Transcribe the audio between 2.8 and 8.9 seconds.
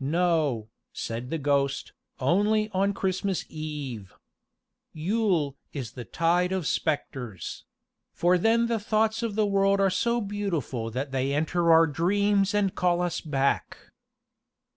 Christmas Eve. Yule is the tide of specters; for then the